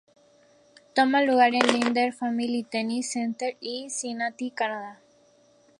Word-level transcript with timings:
Toma 0.95 1.21
lugar 1.21 1.53
en 1.53 1.59
Lindner 1.71 2.11
Family 2.11 2.63
Tennis 2.63 3.11
Center 3.11 3.55
en 3.61 3.87
Cincinnati, 3.91 4.49
Canadá. 4.49 4.99